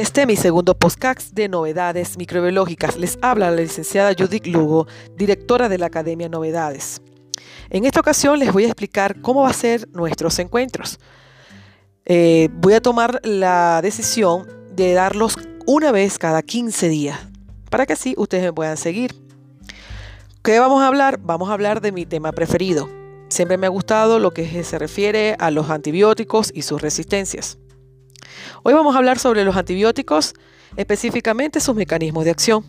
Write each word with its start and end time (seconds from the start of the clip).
este 0.00 0.24
mi 0.24 0.34
segundo 0.34 0.74
podcast 0.74 1.34
de 1.34 1.46
novedades 1.50 2.16
microbiológicas. 2.16 2.96
Les 2.96 3.18
habla 3.20 3.50
la 3.50 3.60
licenciada 3.60 4.14
Judith 4.18 4.46
Lugo, 4.46 4.86
directora 5.14 5.68
de 5.68 5.76
la 5.76 5.86
Academia 5.86 6.26
Novedades. 6.26 7.02
En 7.68 7.84
esta 7.84 8.00
ocasión 8.00 8.38
les 8.38 8.50
voy 8.50 8.64
a 8.64 8.68
explicar 8.68 9.20
cómo 9.20 9.42
va 9.42 9.50
a 9.50 9.52
ser 9.52 9.86
nuestros 9.92 10.38
encuentros. 10.38 10.98
Eh, 12.06 12.48
voy 12.54 12.72
a 12.72 12.80
tomar 12.80 13.20
la 13.24 13.80
decisión 13.82 14.48
de 14.72 14.94
darlos 14.94 15.36
una 15.66 15.92
vez 15.92 16.18
cada 16.18 16.40
15 16.40 16.88
días, 16.88 17.20
para 17.68 17.84
que 17.84 17.92
así 17.92 18.14
ustedes 18.16 18.44
me 18.44 18.52
puedan 18.54 18.78
seguir. 18.78 19.14
¿Qué 20.42 20.58
vamos 20.58 20.80
a 20.80 20.86
hablar? 20.86 21.20
Vamos 21.20 21.50
a 21.50 21.52
hablar 21.52 21.82
de 21.82 21.92
mi 21.92 22.06
tema 22.06 22.32
preferido. 22.32 22.88
Siempre 23.28 23.58
me 23.58 23.66
ha 23.66 23.70
gustado 23.70 24.18
lo 24.18 24.30
que 24.30 24.64
se 24.64 24.78
refiere 24.78 25.36
a 25.38 25.50
los 25.50 25.68
antibióticos 25.68 26.50
y 26.54 26.62
sus 26.62 26.80
resistencias. 26.80 27.58
Hoy 28.62 28.74
vamos 28.74 28.94
a 28.94 28.98
hablar 28.98 29.18
sobre 29.18 29.44
los 29.44 29.56
antibióticos, 29.56 30.34
específicamente 30.76 31.60
sus 31.60 31.74
mecanismos 31.74 32.24
de 32.24 32.30
acción. 32.30 32.64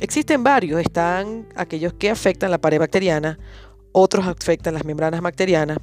Existen 0.00 0.44
varios, 0.44 0.80
están 0.80 1.48
aquellos 1.56 1.92
que 1.94 2.10
afectan 2.10 2.50
la 2.50 2.58
pared 2.58 2.78
bacteriana, 2.78 3.38
otros 3.92 4.26
afectan 4.26 4.74
las 4.74 4.84
membranas 4.84 5.20
bacterianas. 5.20 5.78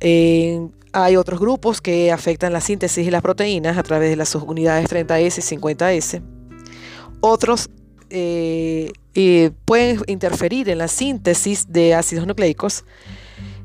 Eh, 0.00 0.68
hay 0.92 1.16
otros 1.16 1.40
grupos 1.40 1.80
que 1.80 2.12
afectan 2.12 2.52
la 2.52 2.60
síntesis 2.60 3.04
de 3.04 3.10
las 3.10 3.22
proteínas 3.22 3.76
a 3.76 3.82
través 3.82 4.10
de 4.10 4.16
las 4.16 4.28
subunidades 4.28 4.88
30S 4.88 5.38
y 5.38 5.56
50S. 5.56 6.22
Otros 7.20 7.68
eh, 8.10 8.92
pueden 9.64 10.00
interferir 10.06 10.68
en 10.68 10.78
la 10.78 10.88
síntesis 10.88 11.66
de 11.70 11.94
ácidos 11.94 12.26
nucleicos 12.26 12.84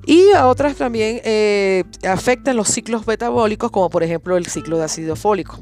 y 0.05 0.31
a 0.31 0.47
otras 0.47 0.75
también 0.75 1.21
eh, 1.23 1.83
afectan 2.07 2.55
los 2.55 2.67
ciclos 2.67 3.07
metabólicos, 3.07 3.71
como 3.71 3.89
por 3.89 4.03
ejemplo 4.03 4.37
el 4.37 4.45
ciclo 4.47 4.77
de 4.77 4.83
ácido 4.83 5.15
fólico. 5.15 5.59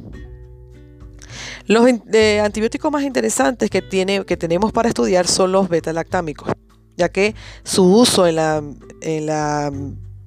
Los 1.68 1.86
antibióticos 1.86 2.92
más 2.92 3.04
interesantes 3.04 3.70
que, 3.70 3.82
tiene, 3.82 4.26
que 4.26 4.36
tenemos 4.36 4.72
para 4.72 4.90
estudiar 4.90 5.28
son 5.28 5.52
los 5.52 5.70
beta-lactámicos, 5.70 6.52
ya 6.98 7.10
que 7.10 7.36
su 7.64 7.86
uso 7.86 8.28
en 8.28 8.36
la, 8.36 8.64
en 9.02 9.26
la 9.26 9.72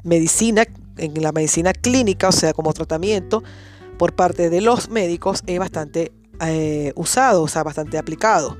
medicina, 0.04 0.64
en 0.96 1.22
la 1.22 1.32
medicina 1.32 1.72
clínica, 1.72 2.28
o 2.28 2.32
sea, 2.32 2.52
como 2.52 2.72
tratamiento 2.72 3.42
por 3.98 4.14
parte 4.14 4.48
de 4.48 4.60
los 4.60 4.88
médicos, 4.88 5.42
es 5.46 5.58
bastante 5.58 6.12
eh, 6.40 6.92
usado, 6.96 7.42
o 7.42 7.48
sea, 7.48 7.62
bastante 7.62 7.98
aplicado. 7.98 8.56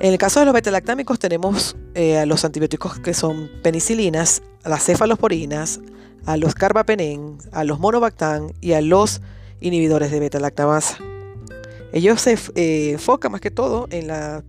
En 0.00 0.12
el 0.12 0.18
caso 0.18 0.40
de 0.40 0.46
los 0.46 0.54
betalactámicos 0.54 1.18
tenemos 1.18 1.76
eh, 1.94 2.18
a 2.18 2.26
los 2.26 2.44
antibióticos 2.44 2.98
que 2.98 3.14
son 3.14 3.50
penicilinas, 3.62 4.42
a 4.64 4.68
las 4.68 4.84
cefalosporinas, 4.84 5.80
a 6.26 6.36
los 6.36 6.54
carbapenén, 6.54 7.38
a 7.52 7.64
los 7.64 7.78
monobactán 7.78 8.52
y 8.60 8.72
a 8.72 8.80
los 8.80 9.20
inhibidores 9.60 10.10
de 10.10 10.20
beta-lactamasa. 10.20 10.98
Ellos 11.92 12.20
se 12.20 12.36
eh, 12.56 12.90
enfocan 12.92 13.30
más 13.32 13.40
que 13.40 13.52
todo 13.52 13.86
en 13.90 14.08
la 14.08 14.42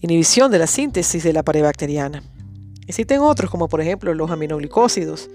inhibición 0.00 0.50
de 0.50 0.58
la 0.58 0.66
síntesis 0.66 1.22
de 1.22 1.32
la 1.32 1.42
pared 1.42 1.62
bacteriana. 1.62 2.22
Existen 2.86 3.20
otros 3.20 3.50
como 3.50 3.68
por 3.68 3.80
ejemplo 3.80 4.12
los 4.12 4.30
aminoglicósidos, 4.30 5.30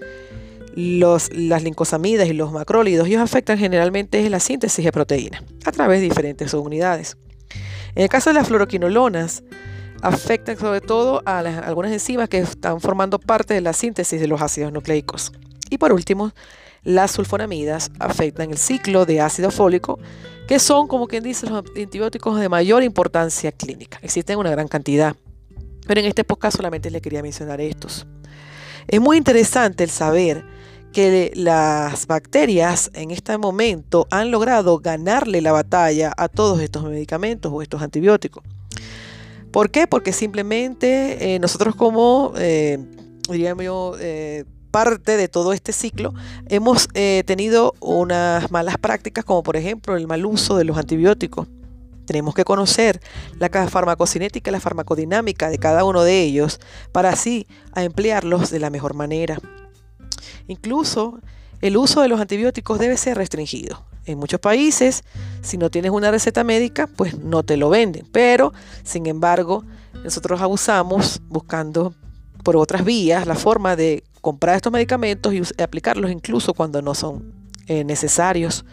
las 0.75 1.63
lincosamidas 1.63 2.27
y 2.27 2.33
los 2.33 2.51
macrólidos. 2.51 3.07
Ellos 3.07 3.21
afectan 3.21 3.57
generalmente 3.57 4.27
la 4.29 4.39
síntesis 4.39 4.85
de 4.85 4.91
proteínas 4.91 5.43
a 5.65 5.71
través 5.71 6.01
de 6.01 6.07
diferentes 6.07 6.51
subunidades. 6.51 7.17
En 7.95 8.03
el 8.03 8.09
caso 8.09 8.29
de 8.29 8.35
las 8.35 8.47
fluoroquinolonas, 8.47 9.43
afectan 10.01 10.57
sobre 10.57 10.81
todo 10.81 11.21
a 11.25 11.39
algunas 11.39 11.91
enzimas 11.91 12.27
que 12.27 12.39
están 12.39 12.81
formando 12.81 13.19
parte 13.19 13.53
de 13.53 13.61
la 13.61 13.73
síntesis 13.73 14.19
de 14.19 14.27
los 14.27 14.41
ácidos 14.41 14.73
nucleicos. 14.73 15.31
Y 15.69 15.77
por 15.77 15.93
último, 15.93 16.33
las 16.83 17.11
sulfonamidas 17.11 17.91
afectan 17.99 18.51
el 18.51 18.57
ciclo 18.57 19.05
de 19.05 19.21
ácido 19.21 19.51
fólico, 19.51 19.99
que 20.47 20.59
son, 20.59 20.87
como 20.87 21.07
quien 21.07 21.23
dice, 21.23 21.47
los 21.47 21.63
antibióticos 21.75 22.39
de 22.39 22.49
mayor 22.49 22.83
importancia 22.83 23.51
clínica. 23.51 23.99
Existen 24.01 24.37
una 24.37 24.51
gran 24.51 24.67
cantidad, 24.67 25.15
pero 25.87 26.01
en 26.01 26.07
este 26.07 26.23
podcast 26.23 26.57
solamente 26.57 26.91
les 26.91 27.01
quería 27.01 27.21
mencionar 27.21 27.61
estos. 27.61 28.05
Es 28.87 28.99
muy 28.99 29.17
interesante 29.17 29.83
el 29.83 29.89
saber 29.89 30.43
que 30.93 31.33
las 31.35 32.07
bacterias 32.07 32.89
en 32.93 33.11
este 33.11 33.37
momento 33.37 34.07
han 34.11 34.31
logrado 34.31 34.79
ganarle 34.79 35.41
la 35.41 35.51
batalla 35.51 36.13
a 36.15 36.29
todos 36.29 36.61
estos 36.61 36.85
medicamentos 36.85 37.51
o 37.53 37.61
estos 37.61 37.81
antibióticos. 37.81 38.43
¿Por 39.51 39.69
qué? 39.69 39.85
Porque 39.87 40.13
simplemente 40.13 41.35
eh, 41.35 41.39
nosotros 41.39 41.75
como, 41.75 42.33
eh, 42.37 42.79
diríamos 43.29 43.97
eh, 43.99 44.45
parte 44.71 45.17
de 45.17 45.27
todo 45.27 45.53
este 45.53 45.73
ciclo, 45.73 46.13
hemos 46.47 46.87
tenido 46.87 47.73
unas 47.79 48.49
malas 48.49 48.77
prácticas 48.77 49.25
como 49.25 49.43
por 49.43 49.55
ejemplo 49.55 49.95
el 49.95 50.07
mal 50.07 50.25
uso 50.25 50.57
de 50.57 50.63
los 50.63 50.77
antibióticos. 50.77 51.47
Tenemos 52.05 52.33
que 52.33 52.43
conocer 52.43 52.99
la 53.37 53.49
farmacocinética 53.69 54.49
y 54.49 54.53
la 54.53 54.59
farmacodinámica 54.59 55.49
de 55.49 55.57
cada 55.57 55.83
uno 55.83 56.03
de 56.03 56.21
ellos 56.21 56.59
para 56.91 57.09
así 57.09 57.47
emplearlos 57.75 58.49
de 58.49 58.59
la 58.59 58.71
mejor 58.71 58.95
manera. 58.95 59.39
Incluso 60.47 61.19
el 61.61 61.77
uso 61.77 62.01
de 62.01 62.09
los 62.09 62.19
antibióticos 62.19 62.79
debe 62.79 62.97
ser 62.97 63.17
restringido. 63.17 63.85
En 64.05 64.17
muchos 64.17 64.39
países, 64.39 65.03
si 65.41 65.57
no 65.57 65.69
tienes 65.69 65.91
una 65.91 66.11
receta 66.11 66.43
médica, 66.43 66.87
pues 66.87 67.17
no 67.17 67.43
te 67.43 67.55
lo 67.55 67.69
venden. 67.69 68.05
Pero, 68.11 68.53
sin 68.83 69.05
embargo, 69.05 69.63
nosotros 70.03 70.41
abusamos 70.41 71.21
buscando 71.29 71.93
por 72.43 72.57
otras 72.57 72.83
vías 72.83 73.25
la 73.25 73.35
forma 73.35 73.77
de 73.77 74.03
comprar 74.19 74.57
estos 74.57 74.73
medicamentos 74.73 75.33
y 75.33 75.41
aplicarlos 75.61 76.11
incluso 76.11 76.53
cuando 76.53 76.81
no 76.81 76.93
son 76.93 77.33
eh, 77.67 77.85
necesarios. 77.85 78.65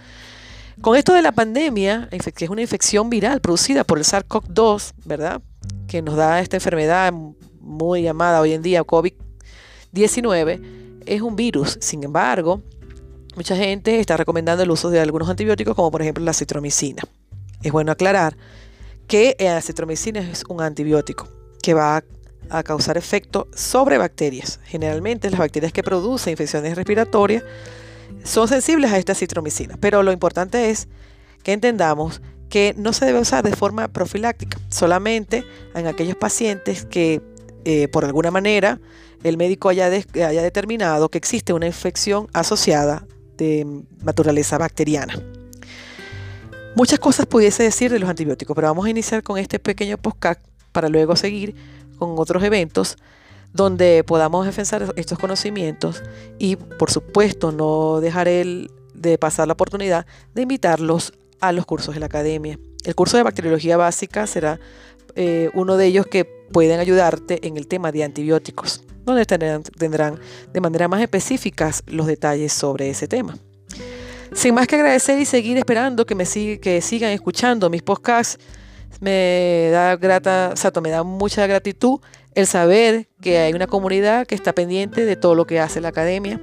Con 0.80 0.96
esto 0.96 1.12
de 1.12 1.22
la 1.22 1.30
pandemia, 1.30 2.08
que 2.08 2.44
es 2.44 2.50
una 2.50 2.62
infección 2.62 3.08
viral 3.10 3.40
producida 3.40 3.84
por 3.84 3.98
el 3.98 4.04
SARS-CoV-2, 4.04 4.94
¿verdad? 5.04 5.42
Que 5.86 6.02
nos 6.02 6.16
da 6.16 6.40
esta 6.40 6.56
enfermedad 6.56 7.12
muy 7.60 8.02
llamada 8.02 8.40
hoy 8.40 8.54
en 8.54 8.62
día 8.62 8.82
COVID-19 8.82 10.80
es 11.10 11.22
un 11.22 11.36
virus. 11.36 11.76
Sin 11.80 12.02
embargo, 12.04 12.62
mucha 13.36 13.56
gente 13.56 13.98
está 14.00 14.16
recomendando 14.16 14.62
el 14.62 14.70
uso 14.70 14.90
de 14.90 15.00
algunos 15.00 15.28
antibióticos, 15.28 15.74
como 15.74 15.90
por 15.90 16.02
ejemplo 16.02 16.24
la 16.24 16.32
citromicina. 16.32 17.02
Es 17.62 17.72
bueno 17.72 17.92
aclarar 17.92 18.36
que 19.06 19.36
la 19.38 19.60
citromicina 19.60 20.20
es 20.20 20.44
un 20.48 20.62
antibiótico 20.62 21.28
que 21.62 21.74
va 21.74 22.04
a 22.48 22.62
causar 22.62 22.96
efecto 22.96 23.48
sobre 23.54 23.98
bacterias. 23.98 24.60
Generalmente 24.64 25.30
las 25.30 25.40
bacterias 25.40 25.72
que 25.72 25.82
producen 25.82 26.32
infecciones 26.32 26.76
respiratorias 26.76 27.42
son 28.24 28.48
sensibles 28.48 28.92
a 28.92 28.98
esta 28.98 29.14
citromicina, 29.14 29.76
pero 29.80 30.02
lo 30.02 30.12
importante 30.12 30.70
es 30.70 30.88
que 31.42 31.52
entendamos 31.52 32.22
que 32.48 32.74
no 32.76 32.92
se 32.92 33.06
debe 33.06 33.20
usar 33.20 33.44
de 33.44 33.54
forma 33.54 33.88
profiláctica, 33.88 34.58
solamente 34.68 35.44
en 35.74 35.86
aquellos 35.86 36.16
pacientes 36.16 36.84
que 36.84 37.22
eh, 37.64 37.88
por 37.88 38.04
alguna 38.04 38.30
manera 38.30 38.80
el 39.22 39.36
médico 39.36 39.68
haya, 39.68 39.86
haya 39.86 40.42
determinado 40.42 41.08
que 41.10 41.18
existe 41.18 41.52
una 41.52 41.66
infección 41.66 42.28
asociada 42.32 43.06
de 43.36 43.66
naturaleza 44.02 44.58
bacteriana. 44.58 45.22
Muchas 46.74 46.98
cosas 46.98 47.26
pudiese 47.26 47.62
decir 47.62 47.90
de 47.90 47.98
los 47.98 48.08
antibióticos, 48.08 48.54
pero 48.54 48.68
vamos 48.68 48.86
a 48.86 48.90
iniciar 48.90 49.22
con 49.22 49.38
este 49.38 49.58
pequeño 49.58 49.98
podcast 49.98 50.40
para 50.72 50.88
luego 50.88 51.16
seguir 51.16 51.54
con 51.98 52.14
otros 52.16 52.42
eventos 52.42 52.96
donde 53.52 54.04
podamos 54.04 54.46
defensar 54.46 54.92
estos 54.96 55.18
conocimientos 55.18 56.02
y 56.38 56.56
por 56.56 56.90
supuesto 56.90 57.50
no 57.50 58.00
dejaré 58.00 58.68
de 58.94 59.18
pasar 59.18 59.48
la 59.48 59.54
oportunidad 59.54 60.06
de 60.34 60.42
invitarlos 60.42 61.12
a 61.40 61.52
los 61.52 61.66
cursos 61.66 61.94
de 61.94 62.00
la 62.00 62.06
academia. 62.06 62.58
El 62.84 62.94
curso 62.94 63.16
de 63.16 63.24
bacteriología 63.24 63.76
básica 63.76 64.26
será 64.26 64.60
eh, 65.16 65.50
uno 65.54 65.76
de 65.76 65.86
ellos 65.86 66.06
que 66.06 66.39
pueden 66.52 66.80
ayudarte 66.80 67.46
en 67.46 67.56
el 67.56 67.66
tema 67.66 67.92
de 67.92 68.04
antibióticos 68.04 68.82
donde 69.04 69.26
tendrán, 69.26 70.18
de 70.52 70.60
manera 70.60 70.88
más 70.88 71.00
específica 71.00 71.70
los 71.86 72.06
detalles 72.06 72.52
sobre 72.52 72.90
ese 72.90 73.08
tema. 73.08 73.36
Sin 74.32 74.54
más 74.54 74.66
que 74.66 74.76
agradecer 74.76 75.18
y 75.18 75.24
seguir 75.24 75.58
esperando 75.58 76.06
que 76.06 76.14
me 76.14 76.24
que 76.24 76.80
sigan 76.80 77.10
escuchando 77.10 77.68
mis 77.68 77.82
podcasts, 77.82 78.38
me 79.00 79.70
da 79.72 79.96
grata, 79.96 80.54
me 80.82 80.90
da 80.90 81.02
mucha 81.02 81.46
gratitud 81.46 82.00
el 82.34 82.46
saber 82.46 83.08
que 83.20 83.38
hay 83.38 83.52
una 83.52 83.66
comunidad 83.66 84.26
que 84.26 84.34
está 84.34 84.52
pendiente 84.52 85.04
de 85.04 85.16
todo 85.16 85.34
lo 85.34 85.46
que 85.46 85.58
hace 85.58 85.80
la 85.80 85.88
academia. 85.88 86.40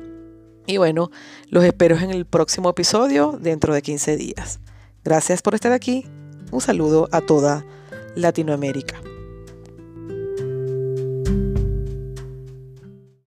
Y 0.66 0.78
bueno, 0.78 1.12
los 1.50 1.64
espero 1.64 1.98
en 1.98 2.12
el 2.12 2.26
próximo 2.26 2.70
episodio 2.70 3.38
dentro 3.40 3.74
de 3.74 3.81
15 3.81 4.18
días. 4.18 4.60
Gracias 5.06 5.42
por 5.42 5.56
estar 5.56 5.72
aquí. 5.72 6.06
Un 6.52 6.60
saludo 6.60 7.08
a 7.14 7.22
toda 7.22 7.66
Latinoamérica. 8.16 9.06